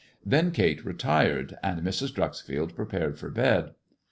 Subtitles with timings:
[0.25, 2.11] Then Kate retired, and Mrs.
[2.11, 3.75] Dreuxfield prepared for bed.